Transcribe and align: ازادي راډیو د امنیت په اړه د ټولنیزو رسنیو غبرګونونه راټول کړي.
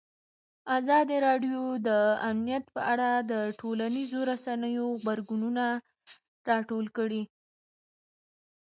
ازادي 0.77 1.17
راډیو 1.27 1.61
د 1.87 1.89
امنیت 2.29 2.65
په 2.75 2.81
اړه 2.93 3.09
د 3.31 3.33
ټولنیزو 3.59 4.19
رسنیو 4.31 4.85
غبرګونونه 5.01 5.63
راټول 6.49 6.85
کړي. 6.97 7.21